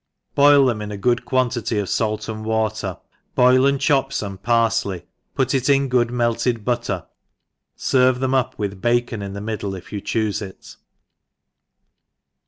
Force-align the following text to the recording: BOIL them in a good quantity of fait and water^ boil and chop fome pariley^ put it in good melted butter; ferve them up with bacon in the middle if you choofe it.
BOIL 0.33 0.65
them 0.65 0.81
in 0.81 0.91
a 0.91 0.97
good 0.97 1.25
quantity 1.25 1.77
of 1.77 1.87
fait 1.87 2.27
and 2.27 2.43
water^ 2.43 2.99
boil 3.35 3.67
and 3.67 3.79
chop 3.79 4.09
fome 4.09 4.39
pariley^ 4.39 5.03
put 5.35 5.53
it 5.53 5.69
in 5.69 5.89
good 5.89 6.09
melted 6.09 6.65
butter; 6.65 7.05
ferve 7.77 8.19
them 8.19 8.33
up 8.33 8.57
with 8.57 8.81
bacon 8.81 9.21
in 9.21 9.33
the 9.33 9.39
middle 9.41 9.75
if 9.75 9.93
you 9.93 10.01
choofe 10.01 10.41
it. 10.41 10.75